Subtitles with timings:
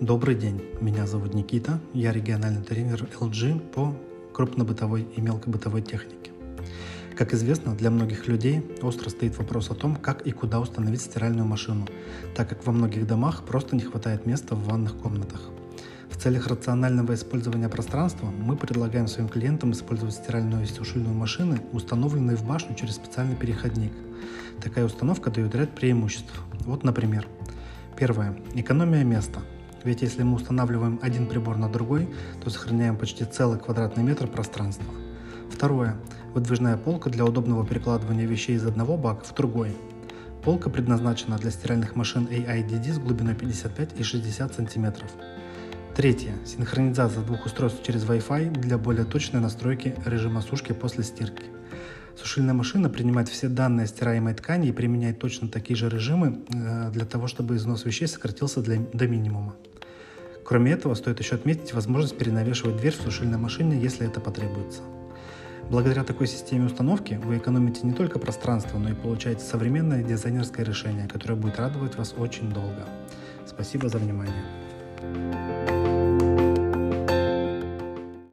[0.00, 3.94] Добрый день, меня зовут Никита, я региональный тренер LG по
[4.32, 6.30] крупнобытовой и мелкобытовой технике.
[7.14, 11.44] Как известно, для многих людей остро стоит вопрос о том, как и куда установить стиральную
[11.44, 11.86] машину,
[12.34, 15.50] так как во многих домах просто не хватает места в ванных комнатах.
[16.08, 22.38] В целях рационального использования пространства мы предлагаем своим клиентам использовать стиральную и сушильную машины, установленные
[22.38, 23.92] в башню через специальный переходник.
[24.62, 26.40] Такая установка дает ряд преимуществ.
[26.60, 27.28] Вот, например,
[27.98, 28.34] первое.
[28.54, 29.40] Экономия места.
[29.84, 32.08] Ведь если мы устанавливаем один прибор на другой,
[32.42, 34.92] то сохраняем почти целый квадратный метр пространства.
[35.50, 35.96] Второе.
[36.34, 39.76] Выдвижная полка для удобного перекладывания вещей из одного бака в другой.
[40.44, 45.04] Полка предназначена для стиральных машин AIDD с глубиной 55 и 60 см.
[45.94, 46.32] Третье.
[46.46, 51.44] Синхронизация двух устройств через Wi-Fi для более точной настройки режима сушки после стирки.
[52.16, 57.04] Сушильная машина принимает все данные стираемой ткани и применяет точно такие же режимы э, для
[57.04, 59.56] того, чтобы износ вещей сократился для, до минимума.
[60.50, 64.82] Кроме этого, стоит еще отметить возможность перенавешивать дверь в сушильной машине, если это потребуется.
[65.70, 71.06] Благодаря такой системе установки вы экономите не только пространство, но и получаете современное дизайнерское решение,
[71.06, 72.84] которое будет радовать вас очень долго.
[73.46, 75.79] Спасибо за внимание.